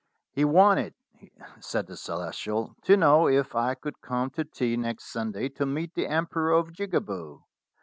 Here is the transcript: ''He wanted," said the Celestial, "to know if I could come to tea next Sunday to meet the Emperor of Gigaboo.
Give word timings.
''He 0.35 0.43
wanted," 0.45 0.95
said 1.59 1.85
the 1.85 1.95
Celestial, 1.95 2.75
"to 2.85 2.97
know 2.97 3.27
if 3.27 3.53
I 3.53 3.75
could 3.75 4.01
come 4.01 4.31
to 4.31 4.43
tea 4.43 4.75
next 4.75 5.11
Sunday 5.13 5.47
to 5.49 5.65
meet 5.67 5.93
the 5.93 6.07
Emperor 6.07 6.53
of 6.53 6.69
Gigaboo. 6.73 7.43